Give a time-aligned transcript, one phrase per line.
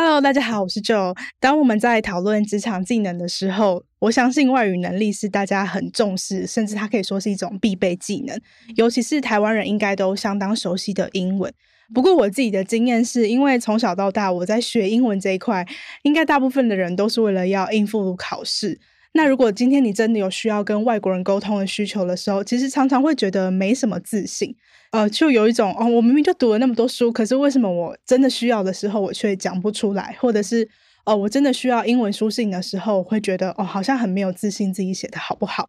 [0.00, 1.12] Hello，大家好，我是 Joe。
[1.40, 8.40] 当我们在讨论职场技能的时候，我相信外语能力是大家很重视，甚至它可以说是一种必备技能。
[8.76, 11.52] 尤其是台湾人应该都相当熟悉的英文。
[11.92, 15.66] 不过我自己的经验是，因为从小到大我在学英文这一块，
[16.04, 18.78] 应该大部分的人都是为了要应付考试。
[19.14, 24.54] 那如果今天你真的有需要跟外国人沟通的需求的时候，其实常常会觉得没什么自信。
[24.90, 30.16] 呃，就有一种哦，我明明就读了那么多书，可是为什么我真的需要的时候，我却讲不出来？
[30.18, 30.66] 或者是
[31.04, 35.68] 哦，我真的需要英文书信的时候，我会觉得哦，好像很没有自信，自己写的好不好？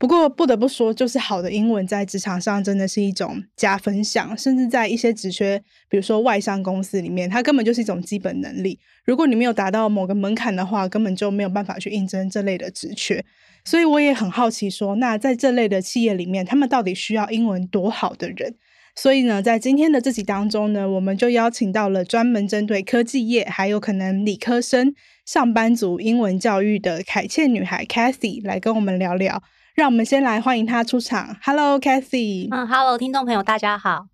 [0.00, 8.80] 不过不得不说，就是好的英文在职场上真的是一种加分项，甚至在一些职缺，比如说外商公司里面，它根本就是一种基本能力。
[9.04, 13.22] 如果你没有达到某个门槛的话，根本就没有办法去应征这类的职缺。
[13.62, 18.54] 所以我也很好奇说，那在这类的企业里面，他们到底需要英文多好的人？
[18.96, 24.94] 所以呢，在今天的这集当中呢，我们就邀请到了专门针对科技业还有可能理科生
[25.26, 29.42] 上班族英文教育的凯茜女孩 Cathy 来跟我们聊聊。
[29.74, 31.36] 让我们先来欢迎他出场。
[31.42, 32.48] Hello，Cathy。
[32.50, 34.06] 嗯，Hello，听众朋友，大家好。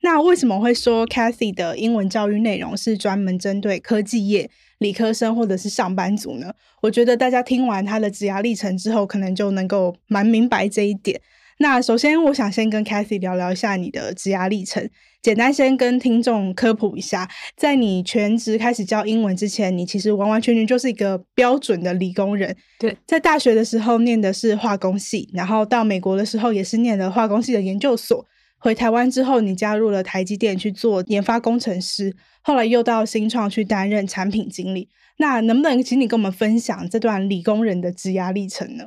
[0.00, 6.52] 那为什么会说 Cathy 的英文教育内容是专门针对科技业理科生或者是上班族呢？
[6.82, 11.20] 我觉得大家听完他的职涯历程之后，可能就能够蛮明白这一点。
[11.58, 14.90] 那首先，我想先跟 Cathy 聊聊一下你的职涯历程。
[15.24, 22.54] 简单先跟听众科普一下，在你全职开始教英文之前，你其实完完全全就是一个标准的理工人。
[22.78, 28.22] 对，在大学的时候念的是化工系，然后到美国的时候也是念了化工系的研究所。
[28.58, 34.90] 回台湾之后，你加入了台积电去做研发工程师，后来又到新创去担任产品经理。
[35.16, 38.84] 那能不能请你跟我们分享这段理工人的职涯历程呢？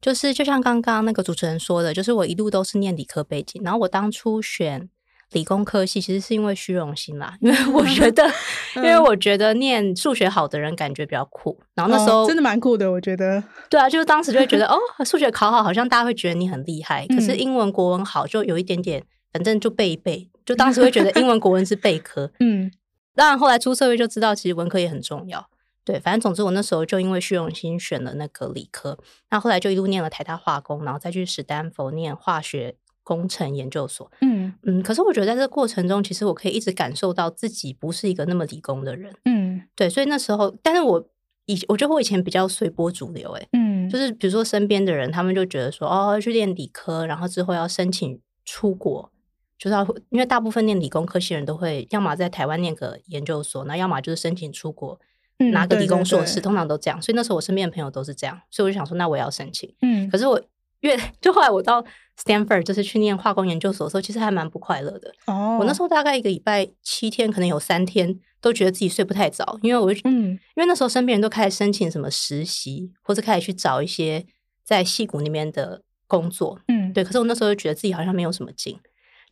[0.00, 4.88] 就是就像刚刚那个主持人说的，就是我一路都是念理科背景，然后我当初选
[5.32, 8.24] 理工科系，其实是因为虚荣心啦，因为我 觉得，
[8.76, 13.42] 因为我觉得念数学好的人感觉比较酷，然后那时候、哦、真的蛮酷的，我觉得。
[13.68, 22.30] 对啊，就是当时就会觉得 哦，数学考好，好像大家会觉得你很厉害，可是英文国文好，就有一点点，反正就背一背，就当时会觉得英文国文是备科。
[22.40, 22.70] 嗯，
[23.14, 25.48] 当然后来出社会就知道，其实文科也很重要。
[25.84, 28.98] 对，反正总之我那时候就因为虚荣心选了那个理科，
[29.30, 32.74] 那后来就一路念了台大化工，然后再去史丹佛念化学
[33.06, 34.10] 工程研究所。
[34.20, 39.14] 嗯嗯，可是我觉得在这个过程中，其实我可以一直感受到自己不是一个那么理工的人。
[39.24, 41.08] 嗯，对，所以那时候，但是我
[41.44, 49.12] 以我觉得我以前比较随波逐流，哎，嗯，就是比如说身边的人，他们就觉得说，哦，去练理科，然后之后要申请出国，
[49.56, 54.98] 就是要因为大部分念理工科系人都会，要么在台湾念个研究所，那要么就是申请出国。
[55.52, 59.70] 拿个理工硕士，嗯、对对对，通常都这样，所以那时候我身边的朋友都是这样，所以我就想说，那我也要申请。
[59.82, 60.40] 嗯，可是我
[60.80, 61.84] 越 就后来我到
[62.22, 65.12] Stanford 就是去念化工研究所的时候，其实还蛮不快乐的。
[65.26, 74.24] 哦，我那时候大概一个礼拜七天，可能有三天都觉得自己睡不太着，因为我就嗯，因为那时候身边人都开始申请什么实习，或者开始去找一些
[74.64, 76.58] 在戏谷那边的工作。
[76.68, 78.78] 嗯，对，可是我那时候就觉得自己好像没有什么劲。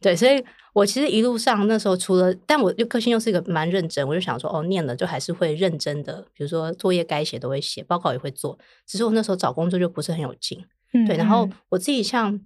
[0.00, 0.44] 对，所以
[0.74, 8.58] 我其实一路上那时候除了，但我又个性又是一个蛮认真，我就想说，哦，念了就还是会认真的，比如说作业该写都会写，报告也会做。
[8.86, 10.62] 只是我那时候找工作就不是很有劲，
[11.06, 11.16] 对。
[11.16, 12.38] 然后我自己像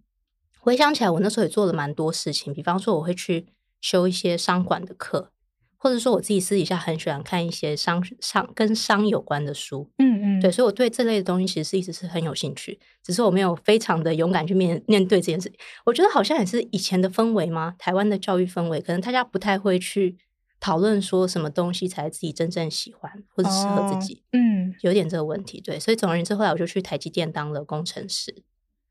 [0.68, 3.46] 回想起来，我那时候也做了蛮多事情，比方说我会去
[3.80, 5.32] 修一些商管的课。
[5.80, 15.50] 或者说我自己私底下很喜欢看一些商商跟商有关的书，嗯嗯，对，所以我对这类的东西其实是一直是很有兴趣，只是我没有非常的勇敢去面面对这件事。
[15.86, 20.18] 我觉得好像也是以前的氛围吗，台湾的教育氛围，可能大家不太会去
[20.59, 28.42] 讨论说什么东西才自己真正喜欢或者适合自己，哦，嗯，有点这个问题，对，所以总而言之，后来我就去台积电当了工程师。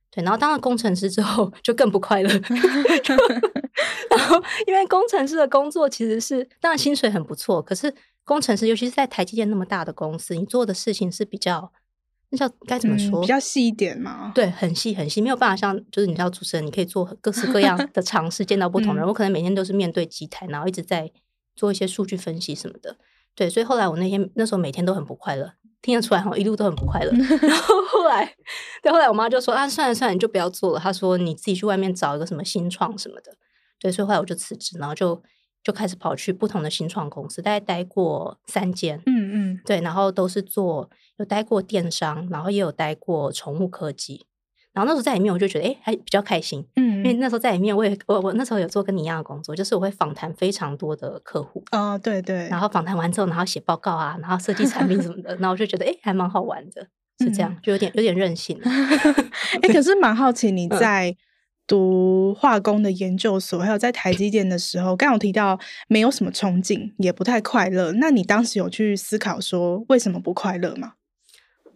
[0.10, 2.30] 对，然后当了工程师之后，就更不快乐。
[4.10, 7.94] 然后，因为工程师的工作其实是，当然薪水很不错，可是
[8.24, 11.72] 工程师，尤其是在台积电那么大的公司，你做的事情是比较，
[12.30, 13.20] 那叫该怎么说？
[13.20, 14.32] 嗯、比较细一点嘛。
[14.34, 19.04] 对，很细很细，没有办法像就是你知道主持人，你可以做各式各样的尝试，见到不同人。
[19.06, 21.12] 嗯、我可能每天都是面对机台，然后一直在
[21.56, 22.98] 做一些数据分析什么的。
[23.36, 25.54] 对，所以后来我那天那时候每天都很不快乐。
[25.82, 27.12] 听得出来，我一路都很不快乐。
[27.42, 28.36] 然后后来，
[28.82, 33.36] 对，后来我妈就说：“啊，算了算了，你就不要做了。”她说：“你自己去外面找一个什么新创什么的。”
[33.80, 35.22] 对，所以后来我就辞职，然后就
[35.64, 44.26] 就开始跑去不同的新创公司，大概待过三间，嗯嗯，对，然后都是做有待过电商，然后也有待过宠物科技。
[44.78, 56.88] 然后那时候在里面，我就觉得哎，还比较开心，嗯，因为那时候在里面，我也我我那时候有做跟你一样的工作，就是我会访谈非常多的客户，哦，对对，然后访谈完之后，然后写报告啊，然后设计产品什么的，然后我就觉得哎，还蛮好玩的，
[57.18, 58.62] 是这样，就有点有点任性。
[59.64, 61.16] 哎，可是蛮好奇你在
[61.66, 70.94] 读化工的研究所，还有在台积电的时候，刚刚有提到没有什么憧憬，也不太快乐，那你当时有去思考说为什么不快乐吗？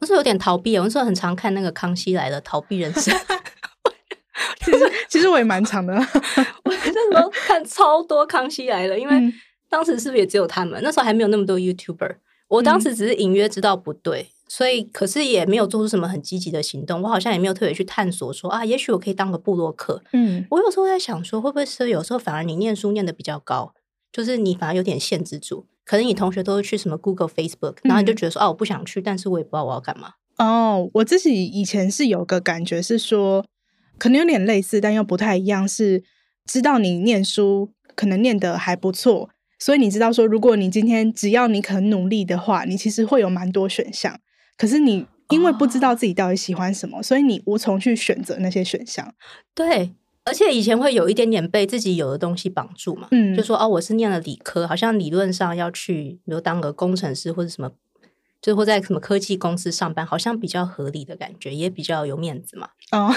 [0.02, 3.16] 那时候有点逃避，我那时候很常看那个《康熙来了》，逃避人生。
[4.66, 5.94] 其实其实我也蛮常的，
[6.66, 9.34] 我那时候看超多《康熙来了》，因为
[9.70, 10.82] 当时是不是也只有他们？
[10.84, 12.16] 那时候还没有那么多 YouTuber。
[12.48, 17.02] 我当时只是隐约知道不对，嗯、所以可是也没有做出什么很积极的行动。
[17.02, 20.04] 我好像也没有特别去探索说啊，也许我可以当个部落客。
[20.12, 23.74] 嗯，我有时候在想说，会不会是有时候反而你念书念的比较高，
[24.12, 25.68] 就是你反而有点限制住。
[25.86, 30.14] 可能你同学都会去什么 Google、Facebook，然后你就觉得说，哦、嗯啊，我不想去，但是我也不知道我要干嘛。
[30.38, 33.46] 哦，我自己以前是有个感觉是说，
[33.98, 35.68] 可能有点类似，但又不太一样。
[35.68, 36.04] 是
[36.46, 39.30] 知道你念书可能念得还不错，
[39.60, 44.20] 所以你知道说，如果你今天只要你肯努力的话，你其实会有蛮多选项。
[44.58, 49.14] 可是你因为不知道自己到底喜欢什么，哦、所以你无从去选择那些选项。
[49.54, 49.94] 对。
[50.32, 57.70] 而且以前会有一点点被自己有的东西绑住嘛，嗯，就说哦，我是念了理科，好像理论上要去，比如当个工程师或者什么，
[58.42, 62.70] 就会在什么科技公司上班，好像比较合理的感觉，也比较有面子嘛。
[62.94, 63.14] 哦，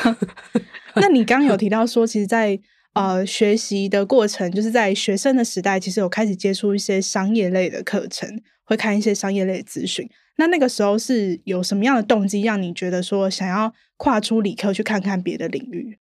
[0.97, 2.63] 那你刚刚有提到说，其实在，在
[2.95, 8.29] 呃学习的过程，就是在学生的时代，其实有开始接触一些商业类的课程，
[8.65, 10.11] 会看一些商业类的资讯。
[10.37, 16.01] 那那个时候是有什么样的动机，让你觉得说想要跨出理科去看看别的领域？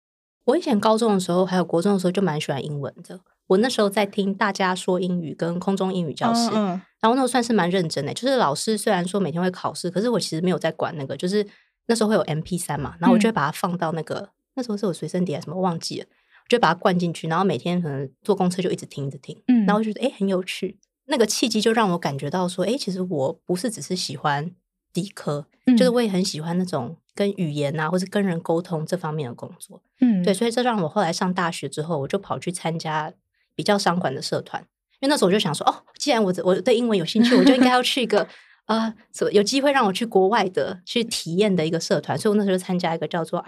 [0.46, 3.20] 我以前高中的时候，还有国中的时候，就蛮喜欢英文的。
[3.48, 6.68] 我那时候在听大家说英语跟空中英语教室，嗯嗯，
[7.00, 8.12] 然后那时候算是蛮认真的。
[8.12, 11.16] 就是老师虽然说每天会考试，可是我其实没有在管那个。
[11.16, 11.46] 就是
[11.86, 20.78] 那时候会有 M P 三嘛，然后我就会把它放到那个、嗯、那时候是我随身碟什么忘记了，我就把它灌进去，然后每天可能坐公车就一直听着听，嗯，然后我觉得哎很有趣。
[21.06, 24.50] 那个契机就让我感觉到说，哎，其实我不是只是喜欢
[24.94, 26.96] 理科，嗯、就是我也很喜欢那种。
[27.16, 33.12] 跟语言啊，或是跟人沟通这方面的工作，嗯，对，所以这让我后来上大学之后，我就跑去参加
[33.56, 34.62] 比较商管的社团，
[35.00, 38.28] 因为那时候我就想说，哦，既然我我对英文有兴趣，我就应该要去一个
[38.66, 38.94] 啊，
[39.32, 43.42] 有机会让我去国外的去体验的一个社团，所以我那时候就参加一个叫做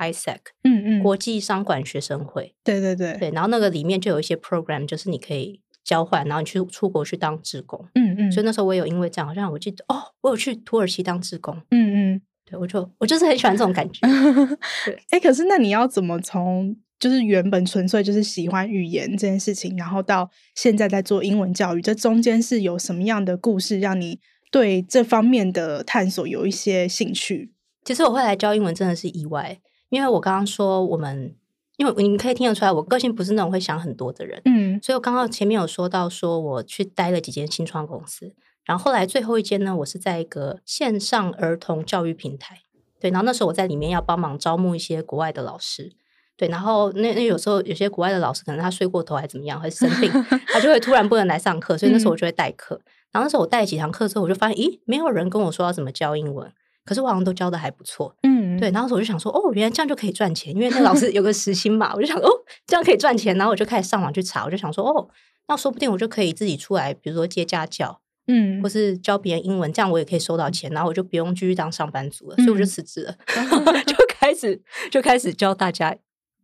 [0.62, 3.16] 嗯，国际商管学生会，对对对。
[3.18, 12.22] 对，然后那个里面就有一些 program，就是你可以交换，然后你去出国去当志工，嗯嗯，所以那时候我也有因为这样，好像我记得哦，我有去土耳其当志工，嗯嗯。
[12.48, 14.00] 对，我就我就是很喜欢这种感觉。
[14.86, 24.18] 对，哎、欸，可是那你要怎么从就是原本纯粹就是喜欢语言这件事情，然后到现在在做英文教育，这中间是有什么样的故事让你
[24.50, 27.52] 对这方面的探索有一些兴趣？
[27.84, 29.60] 其实我会来教英文真的是意外，
[29.90, 31.34] 因为我刚刚说我们，
[31.76, 38.34] 因为你可以听得出来，我个性不是那种会想很多的人，嗯，所以我刚刚前面有说到说我去待了几间新创公司。
[38.68, 42.58] 然后后来最后一间呢，我是在一个线上儿童教育平台，
[43.00, 45.90] 对，然后那时候我在里面要帮忙招募一些国外的老师，
[46.36, 50.12] 对，然后那那有时候有些国外的老师可能他睡过头还怎么样，会生病，
[50.52, 52.78] 他就会突然不能来上课，所以那时候我就会代课。
[53.10, 56.52] 然后那时候我带了几堂课之后，我就发现，咦，没有人跟我说要怎么教英文，
[56.84, 62.28] 可是我好像都教的还不错，嗯，对，然后我就想说，哦，原来这样就可以赚钱，因为那老师有个时薪嘛，我就想，哦，
[62.66, 65.08] 这样可以赚钱，然后我就开始上网去查，我就想说，哦，
[65.48, 68.00] 那说不定我就可以自己出来，比如说接家教。
[68.28, 73.16] 嗯，或是教别人英文，这样我也可以收到钱，然后我就不用继续当上班族了，嗯、所以我就辞职了，
[73.84, 75.96] 就开始就开始教大家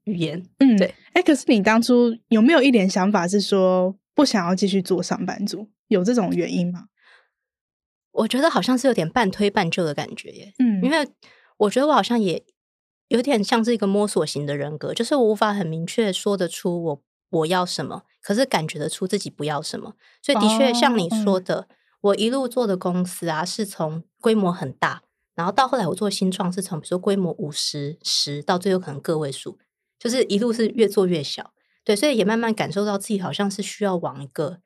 [0.05, 0.45] 语言。
[0.59, 0.87] 嗯，对。
[1.13, 5.69] 哎、欸，可是你当初有没有一点想法是说不想要继续做上班族？
[5.89, 6.87] 有这种原因吗？
[8.13, 10.53] 我觉得好像是有点半推半就的感觉耶。
[10.59, 11.09] 嗯，因为
[11.59, 12.45] 我觉得我好像也
[13.09, 17.03] 有点像是一个摸索型的人格，就是我无法很明确说得出我。
[17.31, 18.05] 我要什么？
[18.25, 25.03] 可是感觉得出自己不要什么，所以的确像你说的，哦嗯、我一路做的公司啊，是从规模很大，
[25.35, 29.59] 然后到后来我做新创，是从比如说规模五十、十到最后可能个位数，
[29.99, 31.53] 就是一路是越做越小。
[31.85, 34.61] 对，所以也慢慢感受到自己好像是需要往一个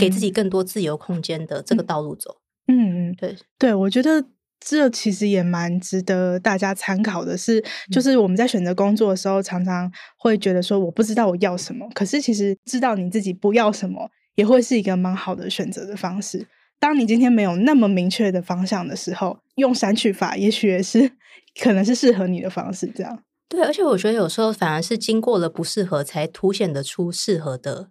[0.00, 2.40] 给自己更多自由空间的这个道路走。
[2.66, 4.24] 嗯嗯，对对，我觉得。
[4.64, 16.46] 这其实也蛮值得大家参考的是，是就是我们在选择工作的时候，常常会觉得说我不知道我要什么，可是其实知道你自己不要什么，也会是一个蛮好的选择的方式。
[16.78, 21.12] 当你今天没有那么明确的方向的时候，用删去法，也许也是
[21.60, 22.86] 可能是适合你的方式。
[22.94, 27.90] 这样对，而且我觉得有时候反而是经过了不适合，才凸显得出适合的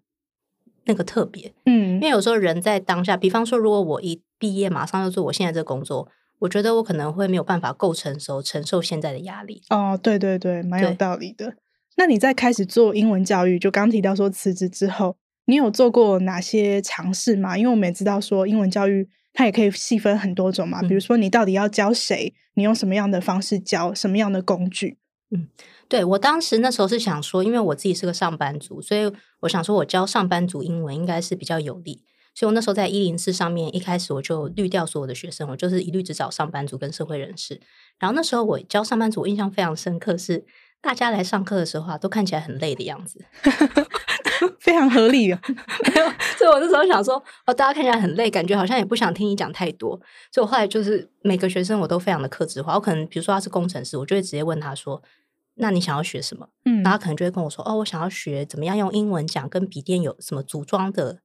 [0.86, 1.54] 那个特别。
[1.66, 6.10] 嗯，因为有时候人在当下，比方说，如果我一毕业马上就做我现在这个工作，
[6.42, 9.62] 我觉得我可能会没有办法够成熟承受现在的压力。
[9.70, 11.56] 哦，对对对，蛮有道理的。
[11.98, 17.58] 那你在开始做英文教育，就刚提到说辞职之后，你有做过哪些尝试吗？
[17.58, 24.98] 因为我们也知道说英文教育它也可以细分很多种嘛，嗯、比如说你到底要教谁，你用什么样的方式教，什么样的工具？
[25.30, 25.48] 嗯，
[25.88, 32.04] 对，我当时那时候是想说，因为我自己是个上班族，所以我想说我教上班族英文应该是比较有利。
[32.34, 37.60] 所以我那时候在一零四上面，一开始我就滤掉所有的学生，我就是一律只找上班族跟社会人士。
[38.00, 40.46] 然后那时候我教上班族，我印象非常深刻是。
[40.84, 43.24] 大家来上课的时候啊，都看起来很累的样子，
[44.60, 45.40] 非常合理啊。
[45.94, 49.92] 没有，所以我那时候想说，哦，大家看起来很累，感觉好像也不想听你讲太多。
[50.32, 52.74] 所以我后来就是每个学生我都非常的克制化。
[52.74, 55.04] 我可能比如说他是工程师，我就会直接问他说
[55.62, 61.20] ：“那你想要学什么？”嗯，然后他可能就会跟我说：“哦，我想要学怎么样用英文讲跟笔电有什么组装的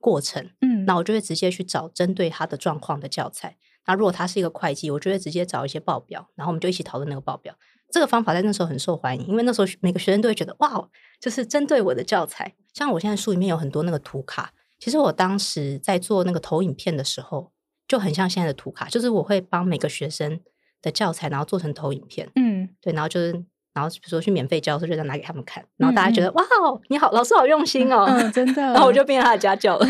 [0.00, 3.56] 过程。”嗯，那我就会直接去找针对他的状况的教材。
[3.86, 7.54] 那如果他是一个会计，我就会直接找一些报表，然后我们就一起讨论那个报表。
[7.90, 10.88] 这个方法在那时候很受欢迎，因为那时候每个学生都会觉得哇，
[11.20, 12.54] 就是针对我的教材。
[12.72, 17.50] 像我现在书里面有很多那个图卡，其实我当时在做那个投影片的时候，
[17.88, 20.40] 就很像现在的图卡，就是我会帮每个学生
[20.80, 22.30] 的教材，然后做成投影片。
[22.36, 26.44] 嗯，对，然后就是，然后比如说去免费教的时候，就拿给他们看，然后大家觉得、嗯、哇，
[26.88, 28.62] 你好，老师好用心哦，嗯、真的。
[28.62, 29.86] 然后我就变成他的家教了。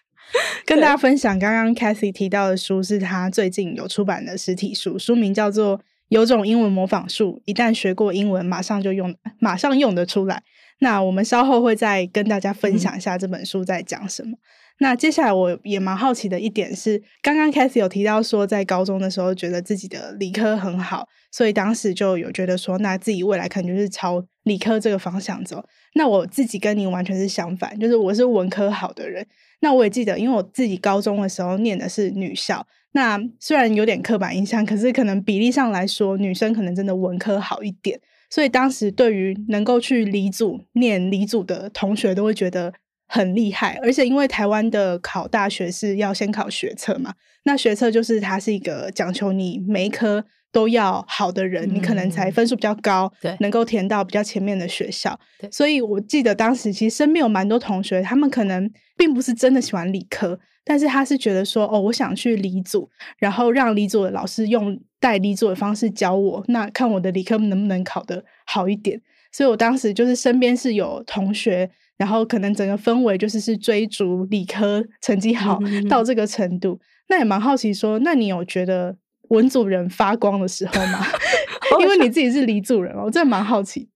[0.66, 5.80] 跟大家分享，刚刚 Cathy 提到的书是他最近有出版的实体书，书名叫做。
[6.08, 10.42] 有种英文模仿术，一旦学过英文，马上就用，马上用得出来。
[10.80, 14.32] 那我们稍后会再跟大家分享一下这本书在讲什么。
[14.32, 14.38] 嗯、
[14.78, 25.64] 那接下来我也蛮好奇的一点是，刚刚 Cathy 有提到说，在高中的时候觉得自己的理科很好，所以当时就有觉得说，那自己未来可能就是朝理科这个方向走。
[25.94, 29.24] 那我自己跟您完全是相反，就是我是文科好的人。
[29.60, 32.66] 那我也记得，因为我自己高中的时候念的是女校。
[32.92, 38.00] 那虽然有点刻板印象，可是可能比例上来说，女生可能真的文科好一点。
[38.28, 42.72] 所以当时对于能够去理组念理组的同学，都会觉得
[43.14, 43.78] 很厉害。
[43.80, 55.16] 而且因为台湾的考大学是要先考学测嘛，那学测就是它是一个讲求你每一科都要好的人，嗯、你可能才分数比较高，对，能够填到比较前面的学校。
[55.50, 60.38] 所以我记得当时其实身边有蛮多同学，他们可能并不是真的喜欢理科。
[60.66, 68.98] 但是他是觉得说，哦，我想去理组，然后让理组的老师用带理组的方式教我，那看我的理科能不能考得好一点。
[69.30, 75.58] 所以我当时就是身边是有同学，然后可能整个氛围就是是追逐理科成绩好
[75.88, 76.80] 到这个程度。
[77.08, 78.96] 那也蛮好奇说，那你有觉得
[79.28, 81.06] 文组人发光的时候吗？
[81.80, 83.90] 因为你自己是理组人哦，我真的蛮好奇。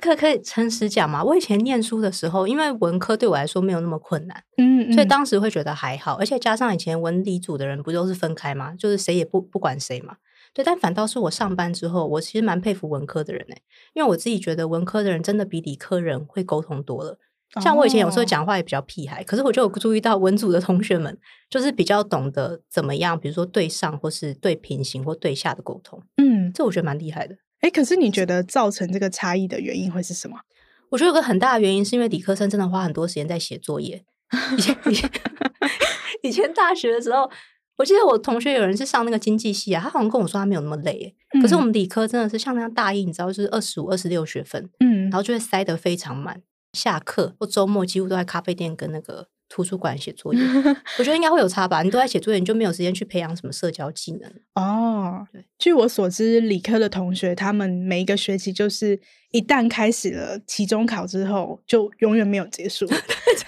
[0.00, 1.22] 可可以诚实讲嘛？
[1.22, 6.14] 我以前念书的时候，因为文科对我来说没有那么困难，嗯，嗯，所以当时会觉得还好。
[6.14, 8.74] 而且加上以前文理组的人不都是分开吗？
[8.76, 10.16] 就是谁也不不管谁嘛。
[10.52, 13.62] 对，但反倒是我上班之后，我其实蛮佩服文科的人诶，
[13.94, 17.18] 因为我自己觉得文科的人真的比理科人会沟通多了。
[17.60, 21.16] 像我以前有时候讲话也比较屁孩，哦，可是我就有注意到文组的同学们
[21.48, 26.02] 就是比较懂得怎么样，比如说对上或是对平行或对下的沟通。
[26.16, 27.36] 嗯，这我觉得蛮厉害的。
[27.60, 30.36] 哎，可是你觉得造成这个差异的原因会是什么？
[30.90, 34.04] 我觉得有个很大的原因是因为理科生真的花很多时间在写作业。
[34.56, 35.10] 以前以前
[36.22, 37.30] 以前大学的时候，
[37.76, 41.14] 我记得我同学有人是上那个经济系啊，他好像跟我说他没有那么累。
[41.32, 46.42] 嗯、可是我们理科真的是像那样大一，你知道，就是二十五、二十六学分，嗯，然后就会塞得非常满。
[46.76, 49.28] 下课或周末几乎都在咖啡店跟那个。
[49.48, 50.40] 图书馆写作业，
[50.98, 51.80] 我觉得应该会有差吧。
[51.80, 55.24] 你都在写作业，你就没有时间去培养什么社交技能哦。
[55.32, 62.88] 对，据我所知，理科的同学他们每一个学期就是一旦开始了期中考之后，就永远没有结束。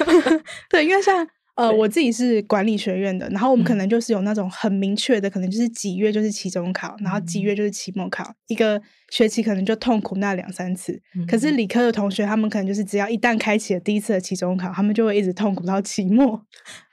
[0.71, 1.29] 对，因为像。
[1.59, 10.93] 呃，我自己是管理学院的，然后我们可能就是有那种很明确的，嗯、可能就是几月就是期中考，然后几月就是期末考，嗯、一个学期可能就痛苦那两三次。
[11.17, 16.41] 嗯、可是理科的同学，他们可能就是只要一旦开启了第一次的期中考，他们就会一直痛苦到期末，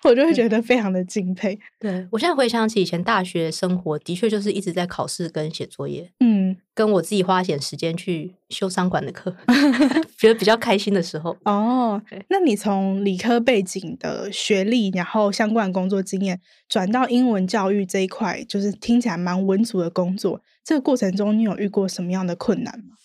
[0.05, 1.59] 我就会觉得非常的敬佩。
[1.79, 6.11] 对，我现在回想起以前大学生活，的确就是一直在考试跟写作业。
[6.19, 6.55] 嗯。
[6.75, 9.33] 跟我自己花一点时间去修商管的课，
[10.19, 11.35] 觉得比较开心的时候。
[11.45, 20.41] 哦，那你从理科背景的学历，然后相关工作经验，转到英文教育这一块，就是听起来蛮文组的工作。
[20.65, 22.97] 这个过程中，你有遇过什么样的困难吗？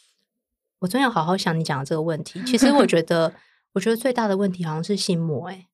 [0.81, 2.43] 我真要好好想你讲的这个问题。
[2.45, 3.33] 其实我觉得，
[3.75, 5.47] 我觉得最大的问题好像是心魔。
[5.47, 5.67] 哎，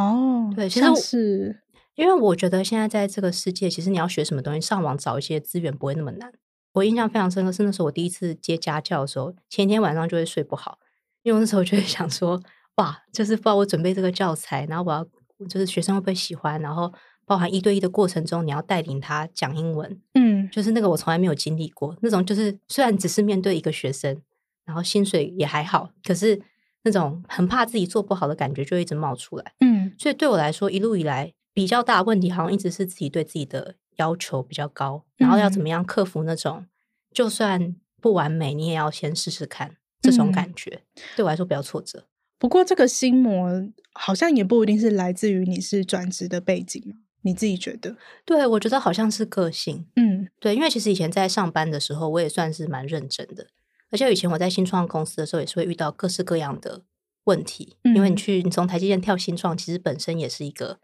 [0.00, 1.62] 哦，对，其实是
[1.94, 6.32] 因为我觉得现在在这个世界，其实你要学什么东西，上网找一些资源不会那么难。
[6.72, 10.78] 我印象非常深刻，是那时候我第一次接家教的时候，前一天晚上就会睡不好，
[11.22, 12.40] 因为我那时候就会想说，
[12.76, 15.04] 哇，就是不知道我准备这个教材，然后我要
[15.46, 16.90] 就是学生会不会喜欢，然后
[17.26, 24.22] 包含一对一的过程中，你要带领他讲英文，嗯，就是那个我从来没有经历过那种，就是虽然只是面对一个学生，
[24.64, 26.40] 然后薪水也还好，可是
[26.84, 29.69] 那种很怕自己做不好的感觉就一直冒出来，嗯，
[30.00, 33.76] 所以对我来说，一路以来比较大的问题，好像一直是自己对自己的。
[33.96, 36.66] 要求比较高，然后要怎么样克服那种、嗯、
[37.12, 42.06] 就算不完美，你也要先试试看这种感觉，嗯、对我来说比较挫折。
[42.38, 43.50] 不过这个心魔
[43.92, 46.82] 好像也不一定是来自于你是转职的背景，
[47.20, 47.94] 你自己觉得？
[48.24, 49.86] 对，我觉得好像是个性。
[49.96, 53.48] 嗯，对，因为其实以前在上班的时候，我也算是蛮认真的，
[53.90, 56.84] 而且以前我在新创公司的时候，也是会遇到各式各样的
[57.24, 57.76] 问题。
[57.84, 60.78] 嗯、因为你去你从台积电跳新创，其实本身也是一个。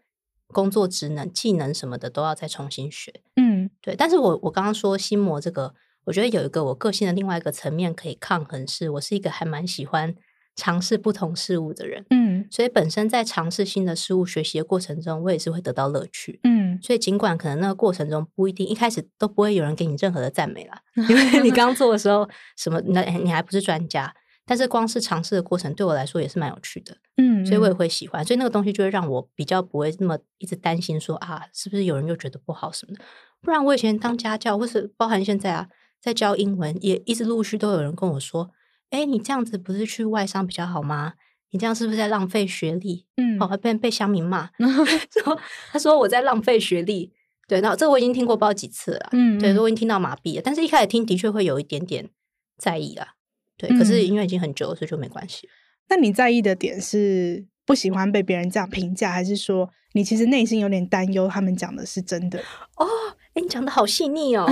[0.53, 3.93] 工作职能、技能什么的都要再重新学，嗯，对。
[3.97, 5.75] 但是我我刚刚说心魔这个，
[6.05, 10.15] 我觉得有一个我个性的另外一个层面可以抗衡，是我是一个还蛮喜欢
[10.55, 16.79] 尝试不同事物的人，嗯，所以本身在尝试新的事物学习的过程中，我也是会得到乐趣，嗯。
[16.81, 22.25] 所以尽管可能那个过程中不一定一开始都不会有人给你任何的赞美啦，因为你 刚做的时候
[22.55, 24.15] 什么，那你还不是专家。
[24.47, 33.03] 但是光是尝试的过程对我来说也是蛮有趣的，嗯，所以我也会喜欢，所以那个东西就会让我比较不会那么一直担心说啊，是不是有人又觉得不好什么的。
[33.41, 35.67] 不然我以前当家教，或是包含现在啊，
[36.01, 38.49] 在教英文，也一直陆续都有人跟我说，
[38.89, 41.15] 哎，你这样子不是去外商比较好吗？
[41.51, 43.05] 你这样是不是在浪费学历？
[43.17, 44.49] 嗯，哦，被被乡民骂，
[45.23, 45.39] 说
[45.71, 47.11] 他说我在浪费学历，
[47.47, 52.09] 对，那这我已经听过不知道几次了，嗯，对，我已经听到麻痹了，但是一开始听的确会有一点点
[52.57, 53.16] 在意了。
[53.57, 55.49] 对，可是因为已经很久了，所以就没关系。
[55.89, 62.39] 那你在意的点是不喜欢被别人这样评价，还是说你其实内心有点担忧他们讲的是真的？
[62.75, 62.85] 哦，
[63.33, 64.45] 哎，你讲的好细腻哦。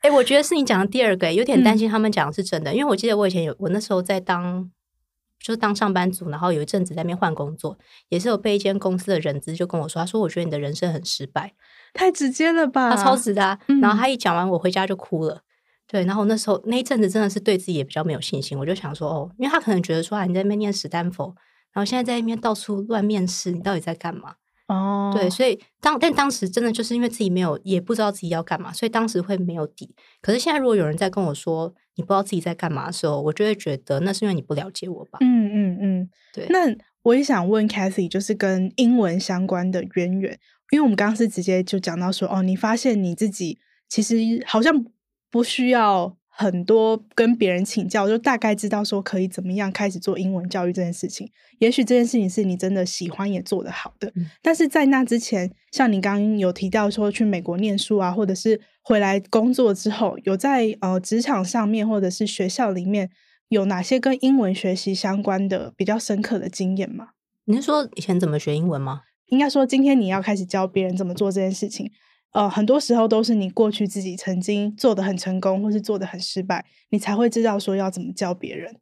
[0.00, 4.70] 哎，我觉得是你讲的第二个，有点担心他们讲的是真的，因为我记得我以前有，我那时候在当
[5.40, 7.78] 就是当上班族，然后有一阵子在那边换工作，
[8.08, 11.54] 也是有被一间公司的人资就跟我说，他说我觉得你的人生很失败，
[11.94, 12.94] 太直接了吧？
[12.94, 15.42] 他超直的啊，然后他一讲完，我回家就哭了。
[15.88, 21.34] 对，然后那时候那一阵子真的是对自己也比较没有信心，我就想说哦，因为他可能觉得说啊，你在那边念史丹佛，
[21.72, 24.34] 然后现在在那边到处乱面试，你到底在干嘛？
[24.66, 29.94] 哦，对，所以当但当时真的就是因为自己没有也不知道自己要干嘛，所以当时会没有底。
[30.20, 35.20] 可是现在如果有人在跟我说你不知道自己在干嘛的时候，我就会觉得那是因为你不了解我吧。
[35.20, 36.46] 嗯嗯嗯，对。
[36.48, 40.36] 那我也想问 Cathy，就是跟英文相关的渊源，
[40.72, 44.84] 因为我们刚刚是直接就讲到说哦，你发现你自己其实好像。
[45.30, 51.30] 不需要很多跟别人请教，就大概知道说可以怎么样开始做英文教育这件事情。
[51.58, 63.08] 也许这件事情是你真的喜欢也做得好的，嗯、但是在那之前，像你刚刚有提到说去美国念书啊，或者是回来工作之后，有在呃职场上面或者是学校里面
[63.48, 67.08] 有哪些跟英文学习相关的比较深刻的经验吗？
[67.46, 69.00] 你是说以前怎么学英文吗？
[69.28, 71.90] 应该说今天你要开始教别人怎么做这件事情。
[72.36, 78.76] 呃，很多时候都是你过去自己曾经做得很成功，或是做得很失败，你才会知道说要怎么教别人。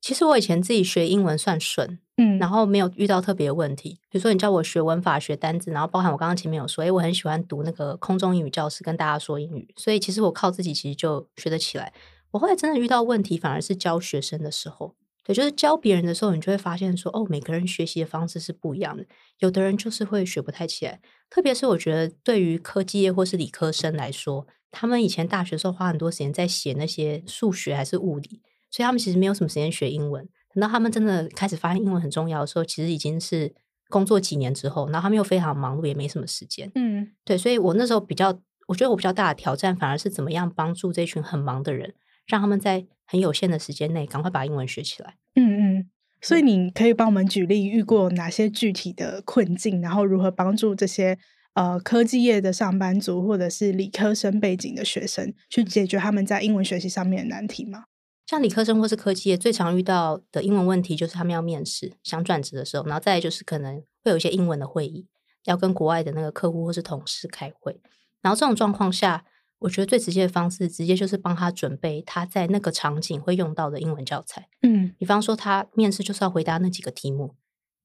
[0.00, 4.00] 其实我以前自己学英文算顺，嗯，然后没有遇到特别的问题。
[4.10, 11.92] 比如说你叫我学文法、学单字，然后包含我刚刚前面有说，诶，我很喜欢读那个空中英语教室，跟大家说英语，所以其实我靠自己其实就学得起来。
[12.32, 14.96] 我后来真的遇到问题，反而是教学生的时候。
[15.28, 19.04] 也就是教别人的时候，你就会发现说，哦，每个人学习的方式是不一样的。
[19.38, 30.28] 有的人就是会学不太起来，特别是我觉得对于科技业或是理科生来说，他们以前大学的时候花很多时间在写那些数学还是物理，所以他们其实没有什么时间学英文。
[30.54, 33.54] 等到他们真的开始发现英文很重要的时候，其实已经是
[33.90, 36.72] 工作几年之后，然后他们又非常忙碌，也没什么时间。
[36.74, 41.94] 嗯，对，所以我那时候比较，我觉得我比较大的挑战，反而是怎么样帮助这群很忙的人，
[42.26, 45.16] 让他们在很有限的时间内赶快把英文学起来。
[45.34, 45.90] 嗯嗯，
[46.20, 51.18] 所以你可以帮我们举例遇过哪些具体的困境，然后如何帮助这些
[51.54, 57.84] 呃科技业的上班族或者是理科生背景的学生去解决他们在英文学习上面的难题吗？
[58.26, 65.06] 像理科生或是科技业最常遇到的英文问题，就是他们要面试、想转职的时候，然后再来就是可能会有一些英文的会议，
[65.46, 67.80] 要跟国外的那个客户或是同事开会，
[68.20, 69.24] 然后这种状况下。
[69.60, 74.48] 我觉得最直接的方式，直接就是帮他准备他在那个场景会用到的英文教材。
[74.62, 77.34] 嗯，比方说他面试就是要回答那几个题目，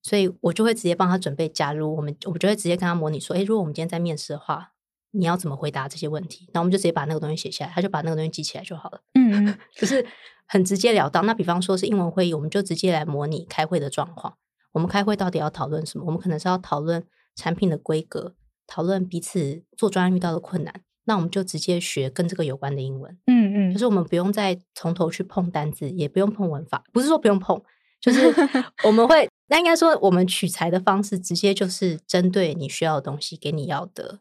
[0.01, 1.49] 所以我就会直接帮他准备。
[1.49, 4.73] 假如我们，我就会直接跟他模拟说：“诶，如果我们今天在面试的话，
[5.11, 9.01] 你要怎么回答这些问题？”那我们就直接把那个东西写下来，他就把那个东西记起来就好了。
[9.15, 10.05] 嗯， 就是
[10.45, 11.25] 很直截了当。
[11.25, 14.37] 那比方说是英文会议，我们就直接来模拟开会的状况。
[14.73, 16.05] 我们开会到底要讨论什么？
[16.05, 17.03] 我们可能是要讨论
[17.35, 18.35] 产品的规格，
[18.67, 20.81] 讨论彼此做专案遇到的困难。
[21.05, 27.61] 那我们就直接学跟这个有关的英文，嗯嗯嗯，就是我们不用再从头去碰单字，也不用碰文法，不是说不用碰，
[27.99, 28.33] 就是
[28.85, 34.19] 我们会，那应该说我们取材的方式，直接就是针对你需要的东西，给你要的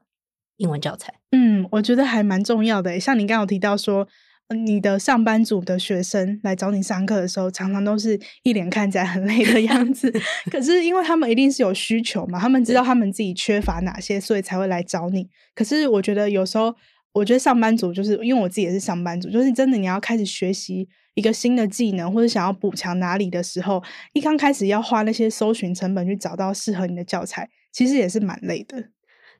[0.56, 1.20] 英文教材。
[1.30, 2.98] 嗯，我觉得还蛮重要的。
[3.00, 4.06] 像你刚刚有提到说，
[4.52, 10.12] 你的上班族的学生来找你上课的时候，常常都是一脸看起来很累的样子。
[10.50, 15.28] 可是因为他们一定是有需求嘛，他们知道他们自己缺乏哪些，所以才会来找你。
[15.54, 16.74] 可是我觉得有时候，
[17.12, 28.90] 我觉得上班族就是因为我自己也是上班族，就是真的你要开始学习一个新的技能，或者想要补强哪里的时候，一刚开始要花那些搜寻成本去找到适合你的教材，其实也是蛮累的。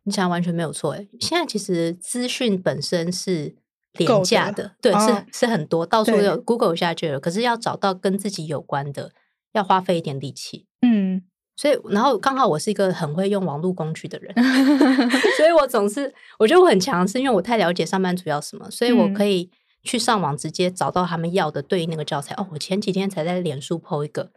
[0.05, 3.57] 你想完全没有错诶，现在其实资讯本身是。
[3.95, 7.21] 廉价的，的，对，哦、是是很多，到处有 Google 一下就有。
[7.21, 9.13] 可是要找到跟自己有关的，
[9.53, 10.67] 要花费一点力气。
[10.81, 11.23] 嗯，
[11.57, 14.35] 所以然后刚好我是一个很会用网络工具的人，
[15.37, 19.51] 所以我总是我觉得我很强，势因为我太了解上班族要什么，所以我可以
[19.83, 22.35] 去上网直接找到他们要的对应那个教材。
[22.37, 24.31] 哦，我前几天才在脸书 po 一个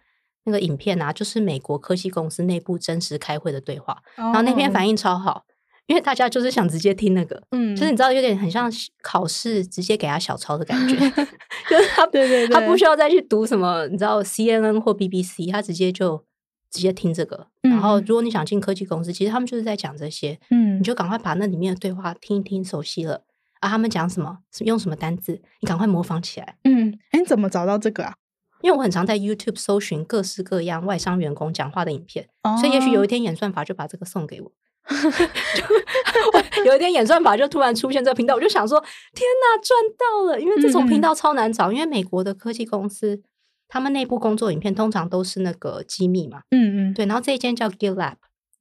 [0.44, 5.46] 那个影片啊，就是美国科技公司内部真实开会的对话，哦、然后那篇反应超好。
[5.88, 8.72] 因为大家就是想直接听那个，嗯，就是你知道有点很像
[9.02, 10.96] 考试直接给他小抄的感觉，
[11.70, 16.24] 就是他 对对对，他不需要再去读什么，你知道 CNN 或 BBC，他直接就
[16.72, 17.48] 直接听这个。
[17.64, 23.22] 嗯、然后如果你想进科技公司，其实他们就是在讲这些，嗯，你就赶快把那里面的对话听一听，熟悉了
[23.60, 26.58] 啊，他们讲什么，用什么单字，你赶快模仿起来。
[26.64, 28.14] 嗯，哎，你怎么找到这个啊？
[28.62, 34.52] 因为我很常在 YouTube 搜寻各式各样外商员工讲话的影片，哦、所以也许有一天演算法就把这个送给我。
[36.66, 38.80] 有一天演算法就突然出现这个频道，我就想说：
[39.14, 40.40] 天哪，赚到了！
[40.40, 43.22] 因为这种频道超难找，因为美国的科技公司
[43.68, 46.42] 他们内部工作影片通常都是那个机密嘛。
[46.52, 47.06] 嗯嗯，对。
[47.06, 48.16] 然后这一间叫 GitLab，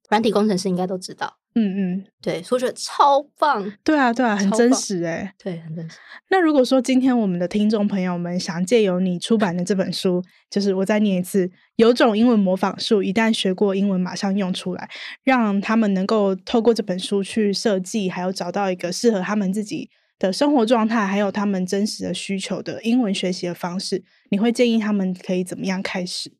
[0.09, 1.37] 软体工程师应该都知道。
[1.57, 3.73] 嗯嗯，对，所以我觉得超棒。
[3.85, 5.97] 对啊，对啊，很真实哎，对，很真实。
[6.31, 14.91] 那如果说今天我们的听众朋友们想借由你出版的这本书，就是我再念一次，有种英文模仿术，一旦学过英文，马上用出来，
[15.23, 19.89] 让他们能够透过这本书去设计，还有找到一个适合他们自己
[20.19, 26.33] 的生活状态，还有他们真实的需求的英文学习的方式，你会建议他们可以怎么样开始？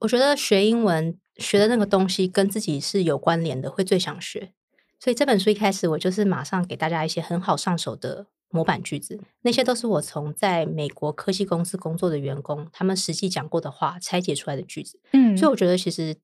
[0.00, 4.50] 我觉得学英文学的那个东西跟自己是有关联的，会最想学。
[4.98, 15.00] 所以这本书一开始，我就是马上给大家一些很好上手的模板句子，那些都是我从在美国科技公司工作的员工他们实际讲过的话拆解出来的句子。
[15.12, 16.16] 嗯，所以我觉得其实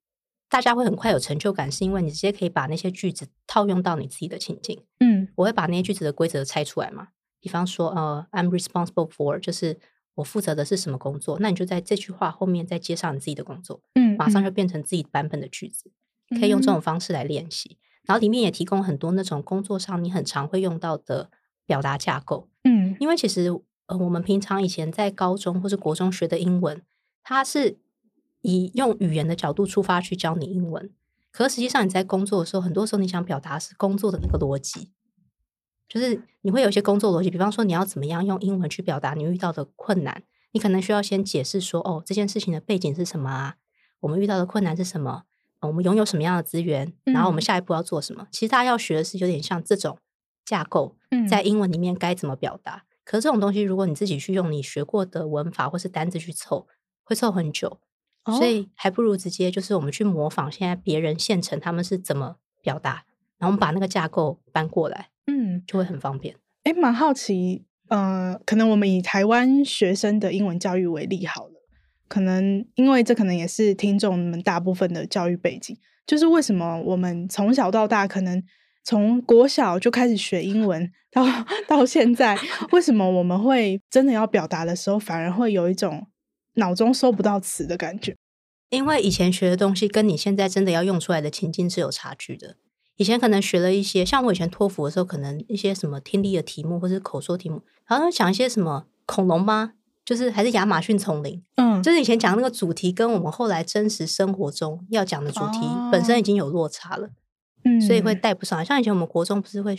[0.49, 4.83] 大家会很快有成就感，是因为你直接可以把那些句子套用到你自己的情境。
[5.01, 7.09] 嗯，我会把那些句子的规则拆出来嘛，
[7.41, 9.79] 比方说呃，I'm responsible for，就是
[10.15, 15.91] 我负责的是什么工作，那你就在这句话后面再接上你自己的工作，嗯，马上就变成自己版本的句子，
[16.39, 17.79] 可以用这种方式来练习。
[18.05, 21.31] 然后里面也提供很多那种工作上你很常会用到的
[21.65, 23.49] 表达架构，嗯，因为其实
[23.87, 26.83] 呃我们平常以前在高中或是国中学的英文，
[27.23, 27.79] 它是
[28.41, 30.91] 以用语言的角度出发去教你英文，
[31.31, 34.91] 可是实际上你在工作的时候，很多时候你想表达是工作的那个逻辑，
[35.89, 43.57] 就是你会有一些工作逻辑，比方说你要怎么样用英文去表达你遇到的困难，你可能需要先解释说哦这件事情的背景是什么啊，
[44.01, 45.23] 我们遇到的困难是什么。
[45.69, 46.93] 我们拥有什么样的资源？
[47.05, 48.23] 然后我们下一步要做什么？
[48.25, 49.99] 嗯、其实大家要学的是有点像这种
[50.45, 50.97] 架构，
[51.29, 52.77] 在英文里面该怎么表达。
[52.77, 56.67] 嗯、可是这种东西，如果你自己去用你学过的文法或是单字去凑，
[57.05, 57.81] 会凑很久。
[58.25, 63.05] 哦、所以还不如直接就是我们去模仿现在别人现成他们是怎么表达，
[63.39, 66.37] 然后我们把那个架构搬过来，嗯，就会很方便。
[66.63, 71.52] 哎，蛮好奇，呃，可能我们以台湾学生的英文教育为例好了。
[72.13, 75.75] 可能因为这可能也是听众们大部分的教育背景，
[76.07, 78.45] 就是为什么我们从小到大，可能
[78.85, 81.25] 从国小就开始学英文，到
[81.67, 82.39] 到现在，
[82.73, 86.07] 为什么我们会真的要表达的时候，反而会有一种
[86.57, 88.15] 脑中收不到词的感觉？
[88.69, 92.57] 因为以前学的东西跟你现在真的要用出来的情境是有差距的。
[92.97, 99.73] 以前可能学了一些，像我以前托福的时候，可能一些什么听力的题目或者口说题目，然后讲一些什么恐龙吗？
[100.05, 105.61] 就是还是亚马逊丛林，嗯，就是以前讲那个主题跟我们后来真实生活中要讲的主题
[105.91, 107.09] 本身已经有落差了，
[107.65, 108.65] 嗯，所以会带不上来。
[108.65, 109.77] 像以前我们国中不是会，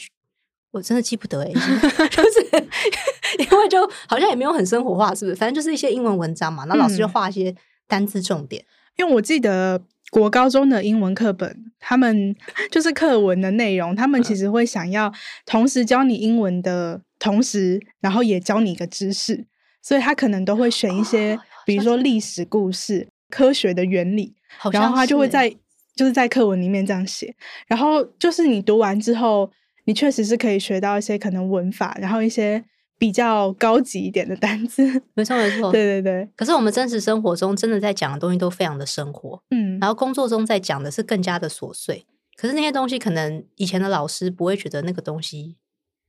[0.71, 2.47] 我真的记不得哎，就是
[3.39, 5.35] 因为就好像也没有很生活化，是不是？
[5.35, 7.53] 反正就是一些英文文章嘛，那老师就画一些
[7.87, 8.63] 单字重点。
[8.95, 9.81] 因为我记得
[10.11, 12.35] 国高中的英文课本，他们
[12.71, 15.11] 就是课文的内容，他们其实会想要
[15.45, 19.47] 同时教你英文的同时，然后也教你一个知识。
[19.83, 24.33] 所以他可能都会选一些，比如说历史故事、科学的原理，
[24.71, 25.49] 然后他就会在
[25.95, 27.35] 就是在课文里面这样写。
[27.67, 29.51] 然后就是你读完之后，
[29.85, 32.63] 你确实是可以学到一些可能文法，然后一些
[32.97, 34.81] 比较高级一点的单词。
[35.13, 36.29] 没错，没错，对 对对。
[36.35, 42.05] 可是我们真实生活中真的在讲的东西都非常的生活，嗯，然后工作中在讲的是更加的琐碎。
[42.35, 45.57] 可是那些东西可能以前的老师不会觉得那个东西，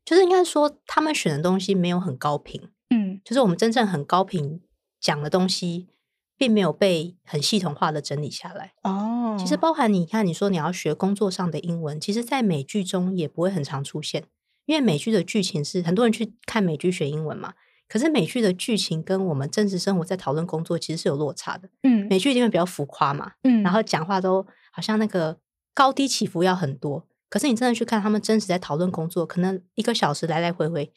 [0.05, 4.61] 就是应该说他们选的东西没有很高频，嗯，就是我们真正很高频
[5.01, 5.89] 讲的东西，
[6.37, 8.75] 并没有被很系统化的整理下来。
[8.83, 14.25] 哦，其实包含你看，你说你要学工作上的英文，其实在美剧中也不会很常出现，
[14.67, 17.55] 因为美剧的剧情是很多人去看美剧学英文嘛。
[17.87, 21.69] 可是美剧的剧情跟我们真实生活在讨论工作其实是有落差的。
[21.83, 25.39] 嗯，美剧因为比较浮夸嘛，嗯，然后讲话都好像那个。
[25.77, 30.93] 高低起伏要很多，可是你真的去看他们真实在讨论工作，可能一个小时来来回回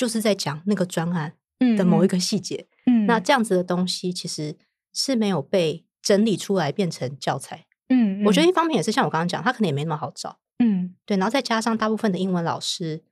[0.00, 1.34] 就是在讲那个专案
[1.76, 2.66] 的某一个细节。
[2.86, 4.56] 嗯，那这样子的东西其实
[4.94, 7.66] 是没有被整理出来变成教材。
[7.90, 10.38] 嗯，我觉得一方面也是像我刚刚讲，他可能也没那么好找。
[10.58, 13.02] 嗯，对，然后再加上大部分的英文老师，